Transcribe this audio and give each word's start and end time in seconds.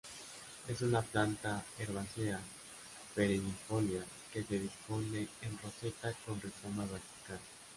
Es 0.67 0.81
una 0.81 1.03
planta 1.03 1.63
herbácea 1.77 2.39
perennifolia 3.13 4.03
que 4.33 4.41
se 4.41 4.57
dispone 4.61 5.27
en 5.43 5.59
roseta 5.61 6.11
con 6.25 6.41
rizoma 6.41 6.85
vertical. 6.85 7.39